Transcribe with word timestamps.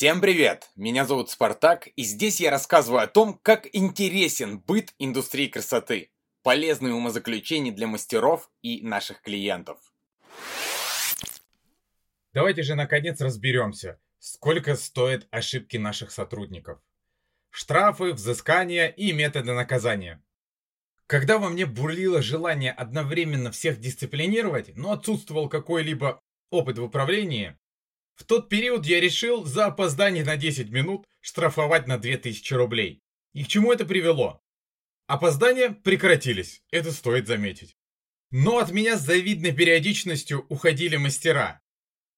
Всем 0.00 0.22
привет! 0.22 0.70
Меня 0.76 1.04
зовут 1.04 1.28
Спартак, 1.28 1.86
и 1.94 2.04
здесь 2.04 2.40
я 2.40 2.50
рассказываю 2.50 3.02
о 3.02 3.06
том, 3.06 3.38
как 3.42 3.68
интересен 3.74 4.58
быт 4.58 4.94
индустрии 4.98 5.46
красоты, 5.46 6.10
полезные 6.42 6.94
умозаключения 6.94 7.70
для 7.70 7.86
мастеров 7.86 8.50
и 8.62 8.80
наших 8.80 9.20
клиентов. 9.20 9.78
Давайте 12.32 12.62
же 12.62 12.76
наконец 12.76 13.20
разберемся, 13.20 14.00
сколько 14.18 14.74
стоят 14.74 15.28
ошибки 15.30 15.76
наших 15.76 16.12
сотрудников. 16.12 16.80
Штрафы, 17.50 18.14
взыскания 18.14 18.86
и 18.86 19.12
методы 19.12 19.52
наказания. 19.52 20.24
Когда 21.08 21.36
во 21.36 21.50
мне 21.50 21.66
бурлило 21.66 22.22
желание 22.22 22.72
одновременно 22.72 23.50
всех 23.50 23.78
дисциплинировать, 23.78 24.74
но 24.76 24.92
отсутствовал 24.92 25.50
какой-либо 25.50 26.22
опыт 26.48 26.78
в 26.78 26.84
управлении, 26.84 27.58
в 28.14 28.24
тот 28.24 28.48
период 28.48 28.86
я 28.86 29.00
решил 29.00 29.44
за 29.44 29.66
опоздание 29.66 30.24
на 30.24 30.36
10 30.36 30.70
минут 30.70 31.06
штрафовать 31.20 31.86
на 31.86 31.98
2000 31.98 32.54
рублей. 32.54 33.02
И 33.32 33.44
к 33.44 33.48
чему 33.48 33.72
это 33.72 33.84
привело? 33.84 34.42
Опоздания 35.06 35.70
прекратились, 35.70 36.62
это 36.70 36.92
стоит 36.92 37.26
заметить. 37.26 37.76
Но 38.30 38.58
от 38.58 38.70
меня 38.70 38.96
с 38.96 39.02
завидной 39.02 39.52
периодичностью 39.52 40.46
уходили 40.48 40.96
мастера. 40.96 41.60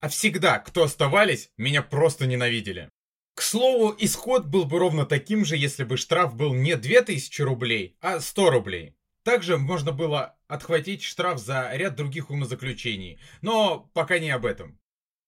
А 0.00 0.08
всегда, 0.08 0.58
кто 0.58 0.82
оставались, 0.82 1.50
меня 1.56 1.82
просто 1.82 2.26
ненавидели. 2.26 2.90
К 3.34 3.40
слову, 3.40 3.94
исход 3.98 4.46
был 4.46 4.66
бы 4.66 4.78
ровно 4.78 5.06
таким 5.06 5.44
же, 5.44 5.56
если 5.56 5.84
бы 5.84 5.96
штраф 5.96 6.34
был 6.34 6.52
не 6.52 6.76
2000 6.76 7.40
рублей, 7.42 7.96
а 8.00 8.20
100 8.20 8.50
рублей. 8.50 8.94
Также 9.24 9.56
можно 9.56 9.92
было 9.92 10.36
отхватить 10.48 11.02
штраф 11.02 11.38
за 11.38 11.70
ряд 11.72 11.94
других 11.94 12.30
умозаключений, 12.30 13.20
но 13.40 13.90
пока 13.94 14.18
не 14.18 14.30
об 14.30 14.44
этом. 14.44 14.78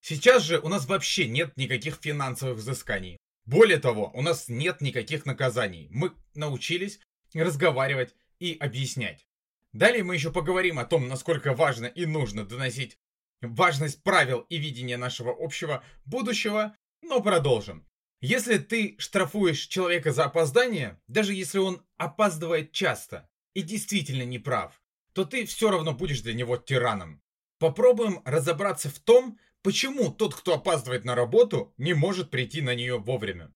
Сейчас 0.06 0.42
же 0.42 0.58
у 0.58 0.68
нас 0.68 0.84
вообще 0.84 1.26
нет 1.26 1.56
никаких 1.56 1.98
финансовых 1.98 2.58
взысканий. 2.58 3.16
Более 3.46 3.78
того, 3.78 4.10
у 4.12 4.20
нас 4.20 4.50
нет 4.50 4.82
никаких 4.82 5.24
наказаний. 5.24 5.88
Мы 5.90 6.12
научились 6.34 7.00
разговаривать 7.32 8.14
и 8.38 8.54
объяснять. 8.60 9.26
Далее 9.72 10.04
мы 10.04 10.14
еще 10.14 10.30
поговорим 10.30 10.78
о 10.78 10.84
том, 10.84 11.08
насколько 11.08 11.54
важно 11.54 11.86
и 11.86 12.04
нужно 12.04 12.44
доносить 12.44 12.98
важность 13.40 14.02
правил 14.02 14.40
и 14.50 14.58
видения 14.58 14.98
нашего 14.98 15.34
общего 15.38 15.82
будущего, 16.04 16.76
но 17.00 17.22
продолжим. 17.22 17.88
Если 18.20 18.58
ты 18.58 18.96
штрафуешь 18.98 19.68
человека 19.68 20.12
за 20.12 20.26
опоздание, 20.26 21.00
даже 21.08 21.32
если 21.32 21.60
он 21.60 21.82
опаздывает 21.96 22.72
часто 22.72 23.26
и 23.54 23.62
действительно 23.62 24.24
не 24.24 24.38
прав, 24.38 24.82
то 25.14 25.24
ты 25.24 25.46
все 25.46 25.70
равно 25.70 25.94
будешь 25.94 26.20
для 26.20 26.34
него 26.34 26.58
тираном. 26.58 27.22
Попробуем 27.58 28.20
разобраться 28.26 28.90
в 28.90 28.98
том, 28.98 29.38
Почему 29.64 30.12
тот, 30.12 30.34
кто 30.34 30.52
опаздывает 30.56 31.06
на 31.06 31.14
работу, 31.14 31.72
не 31.78 31.94
может 31.94 32.30
прийти 32.30 32.60
на 32.60 32.74
нее 32.74 32.98
вовремя? 32.98 33.50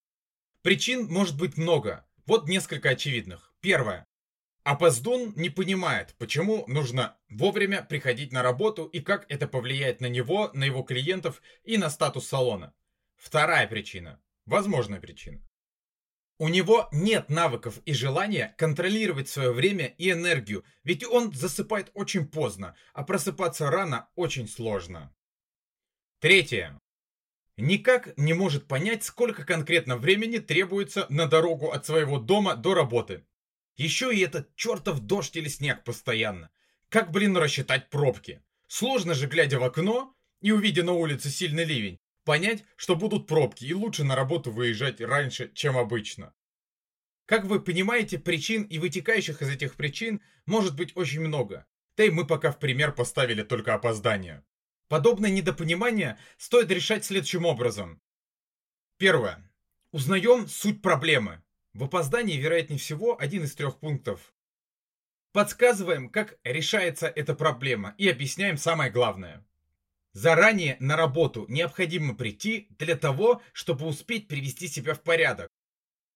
Причин 0.62 1.04
может 1.04 1.36
быть 1.36 1.58
много. 1.58 2.06
Вот 2.24 2.48
несколько 2.48 2.88
очевидных. 2.88 3.52
Первое. 3.60 4.06
Опоздун 4.64 5.34
не 5.36 5.50
понимает, 5.50 6.14
почему 6.16 6.64
нужно 6.66 7.18
вовремя 7.28 7.82
приходить 7.82 8.32
на 8.32 8.42
работу 8.42 8.86
и 8.86 9.00
как 9.00 9.26
это 9.28 9.46
повлияет 9.46 10.00
на 10.00 10.06
него, 10.06 10.50
на 10.54 10.64
его 10.64 10.82
клиентов 10.82 11.42
и 11.62 11.76
на 11.76 11.90
статус 11.90 12.26
салона. 12.26 12.72
Вторая 13.16 13.66
причина. 13.66 14.18
Возможная 14.46 15.00
причина. 15.00 15.46
У 16.38 16.48
него 16.48 16.88
нет 16.90 17.28
навыков 17.28 17.80
и 17.84 17.92
желания 17.92 18.54
контролировать 18.56 19.28
свое 19.28 19.52
время 19.52 19.88
и 19.98 20.10
энергию, 20.10 20.64
ведь 20.84 21.04
он 21.04 21.34
засыпает 21.34 21.90
очень 21.92 22.26
поздно, 22.26 22.74
а 22.94 23.04
просыпаться 23.04 23.70
рано 23.70 24.08
очень 24.14 24.48
сложно. 24.48 25.12
Третье. 26.20 26.80
Никак 27.56 28.16
не 28.16 28.32
может 28.32 28.66
понять, 28.66 29.04
сколько 29.04 29.44
конкретно 29.44 29.96
времени 29.96 30.38
требуется 30.38 31.06
на 31.10 31.26
дорогу 31.26 31.70
от 31.70 31.86
своего 31.86 32.18
дома 32.18 32.56
до 32.56 32.74
работы. 32.74 33.24
Еще 33.76 34.12
и 34.12 34.20
этот 34.20 34.52
чертов 34.56 34.98
дождь 34.98 35.36
или 35.36 35.46
снег 35.46 35.84
постоянно. 35.84 36.50
Как, 36.88 37.12
блин, 37.12 37.36
рассчитать 37.36 37.88
пробки? 37.88 38.42
Сложно 38.66 39.14
же, 39.14 39.28
глядя 39.28 39.60
в 39.60 39.62
окно 39.64 40.12
и 40.40 40.50
увидя 40.50 40.82
на 40.82 40.92
улице 40.92 41.30
сильный 41.30 41.64
ливень, 41.64 42.00
понять, 42.24 42.64
что 42.74 42.96
будут 42.96 43.28
пробки 43.28 43.64
и 43.64 43.72
лучше 43.72 44.02
на 44.02 44.16
работу 44.16 44.50
выезжать 44.50 45.00
раньше, 45.00 45.52
чем 45.54 45.78
обычно. 45.78 46.34
Как 47.26 47.44
вы 47.44 47.60
понимаете, 47.60 48.18
причин 48.18 48.64
и 48.64 48.80
вытекающих 48.80 49.40
из 49.40 49.50
этих 49.50 49.76
причин 49.76 50.20
может 50.46 50.74
быть 50.74 50.96
очень 50.96 51.20
много. 51.20 51.66
Да 51.96 52.02
и 52.02 52.10
мы 52.10 52.26
пока 52.26 52.50
в 52.50 52.58
пример 52.58 52.92
поставили 52.92 53.44
только 53.44 53.74
опоздание. 53.74 54.42
Подобное 54.88 55.30
недопонимание 55.30 56.18
стоит 56.38 56.70
решать 56.70 57.04
следующим 57.04 57.44
образом. 57.44 58.00
Первое. 58.96 59.48
Узнаем 59.92 60.48
суть 60.48 60.80
проблемы. 60.80 61.42
В 61.74 61.84
опоздании, 61.84 62.38
вероятнее 62.38 62.78
всего, 62.78 63.18
один 63.20 63.44
из 63.44 63.54
трех 63.54 63.78
пунктов. 63.78 64.34
Подсказываем, 65.32 66.08
как 66.08 66.38
решается 66.42 67.06
эта 67.06 67.34
проблема 67.34 67.94
и 67.98 68.08
объясняем 68.08 68.56
самое 68.56 68.90
главное. 68.90 69.46
Заранее 70.14 70.78
на 70.80 70.96
работу 70.96 71.44
необходимо 71.48 72.16
прийти 72.16 72.68
для 72.78 72.96
того, 72.96 73.42
чтобы 73.52 73.86
успеть 73.86 74.26
привести 74.26 74.68
себя 74.68 74.94
в 74.94 75.02
порядок. 75.02 75.48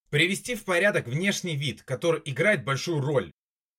Привести 0.09 0.55
в 0.55 0.65
порядок 0.65 1.07
внешний 1.07 1.57
вид, 1.57 1.83
который 1.83 2.23
играет 2.25 2.65
большую 2.65 3.01
роль, 3.01 3.31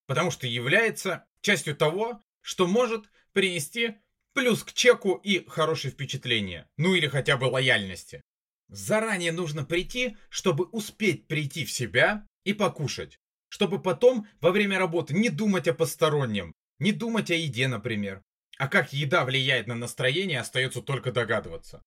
потому 0.05 0.29
что 0.29 0.45
является 0.45 1.25
частью 1.41 1.75
того, 1.75 2.21
что 2.41 2.67
может 2.67 3.11
принести 3.33 3.97
Плюс 4.33 4.63
к 4.63 4.73
чеку 4.73 5.15
и 5.23 5.45
хорошее 5.47 5.93
впечатление. 5.93 6.67
Ну 6.77 6.95
или 6.95 7.07
хотя 7.07 7.37
бы 7.37 7.45
лояльности. 7.45 8.21
Заранее 8.67 9.31
нужно 9.31 9.63
прийти, 9.63 10.17
чтобы 10.29 10.65
успеть 10.65 11.27
прийти 11.27 11.65
в 11.65 11.71
себя 11.71 12.25
и 12.43 12.53
покушать. 12.53 13.19
Чтобы 13.49 13.79
потом 13.81 14.27
во 14.41 14.51
время 14.51 14.79
работы 14.79 15.13
не 15.13 15.29
думать 15.29 15.67
о 15.67 15.73
постороннем. 15.73 16.53
Не 16.79 16.91
думать 16.91 17.29
о 17.29 17.35
еде, 17.35 17.67
например. 17.67 18.23
А 18.57 18.67
как 18.67 18.93
еда 18.93 19.25
влияет 19.25 19.67
на 19.67 19.75
настроение, 19.75 20.39
остается 20.39 20.81
только 20.81 21.11
догадываться. 21.11 21.83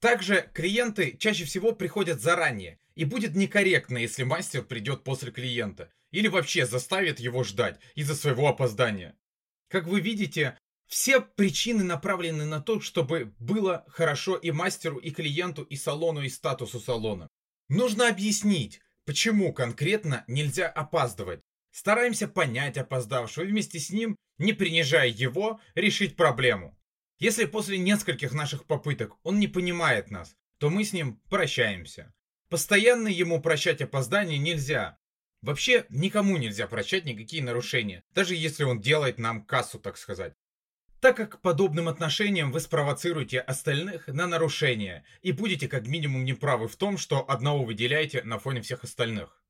Также 0.00 0.50
клиенты 0.54 1.16
чаще 1.18 1.44
всего 1.44 1.72
приходят 1.72 2.22
заранее, 2.22 2.78
и 2.94 3.04
будет 3.04 3.34
некорректно, 3.34 3.98
если 3.98 4.22
мастер 4.22 4.62
придет 4.62 5.04
после 5.04 5.30
клиента, 5.30 5.90
или 6.10 6.26
вообще 6.28 6.64
заставит 6.64 7.20
его 7.20 7.44
ждать 7.44 7.78
из-за 7.94 8.14
своего 8.14 8.48
опоздания. 8.48 9.14
Как 9.68 9.86
вы 9.86 10.00
видите, 10.00 10.58
все 10.90 11.20
причины 11.20 11.84
направлены 11.84 12.44
на 12.44 12.60
то, 12.60 12.80
чтобы 12.80 13.32
было 13.38 13.84
хорошо 13.88 14.34
и 14.34 14.50
мастеру, 14.50 14.96
и 14.96 15.12
клиенту, 15.12 15.62
и 15.62 15.76
салону, 15.76 16.22
и 16.22 16.28
статусу 16.28 16.80
салона. 16.80 17.28
Нужно 17.68 18.08
объяснить, 18.08 18.80
почему 19.06 19.52
конкретно 19.52 20.24
нельзя 20.26 20.68
опаздывать. 20.68 21.42
Стараемся 21.70 22.26
понять 22.26 22.76
опоздавшего 22.76 23.44
и 23.44 23.46
вместе 23.46 23.78
с 23.78 23.90
ним, 23.90 24.16
не 24.38 24.52
принижая 24.52 25.06
его, 25.06 25.60
решить 25.76 26.16
проблему. 26.16 26.76
Если 27.20 27.44
после 27.44 27.78
нескольких 27.78 28.32
наших 28.32 28.64
попыток 28.64 29.16
он 29.22 29.38
не 29.38 29.46
понимает 29.46 30.10
нас, 30.10 30.34
то 30.58 30.70
мы 30.70 30.82
с 30.82 30.92
ним 30.92 31.20
прощаемся. 31.30 32.12
Постоянно 32.48 33.06
ему 33.06 33.40
прощать 33.40 33.80
опоздание 33.80 34.38
нельзя. 34.38 34.98
Вообще 35.40 35.86
никому 35.88 36.36
нельзя 36.36 36.66
прощать 36.66 37.04
никакие 37.04 37.44
нарушения, 37.44 38.02
даже 38.10 38.34
если 38.34 38.64
он 38.64 38.80
делает 38.80 39.18
нам 39.18 39.44
кассу, 39.44 39.78
так 39.78 39.96
сказать 39.96 40.34
так 41.00 41.16
как 41.16 41.40
подобным 41.40 41.88
отношением 41.88 42.52
вы 42.52 42.60
спровоцируете 42.60 43.40
остальных 43.40 44.06
на 44.06 44.26
нарушение 44.26 45.04
и 45.22 45.32
будете 45.32 45.66
как 45.66 45.86
минимум 45.86 46.24
неправы 46.24 46.68
в 46.68 46.76
том, 46.76 46.98
что 46.98 47.28
одного 47.28 47.64
выделяете 47.64 48.22
на 48.22 48.38
фоне 48.38 48.60
всех 48.60 48.84
остальных. 48.84 49.42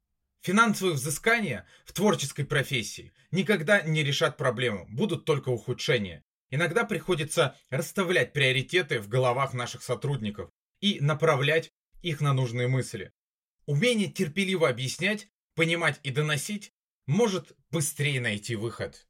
Финансовые 0.42 0.94
взыскания 0.94 1.66
в 1.84 1.92
творческой 1.92 2.44
профессии 2.44 3.12
никогда 3.30 3.82
не 3.82 4.02
решат 4.02 4.36
проблему, 4.36 4.86
будут 4.88 5.24
только 5.24 5.50
ухудшения. 5.50 6.24
Иногда 6.50 6.84
приходится 6.84 7.56
расставлять 7.68 8.32
приоритеты 8.32 9.00
в 9.00 9.08
головах 9.08 9.52
наших 9.52 9.82
сотрудников 9.82 10.50
и 10.80 10.98
направлять 11.00 11.72
их 12.00 12.20
на 12.20 12.32
нужные 12.32 12.68
мысли. 12.68 13.12
Умение 13.66 14.08
терпеливо 14.08 14.68
объяснять, 14.68 15.28
понимать 15.54 16.00
и 16.02 16.10
доносить 16.10 16.72
может 17.06 17.52
быстрее 17.70 18.20
найти 18.20 18.56
выход. 18.56 19.06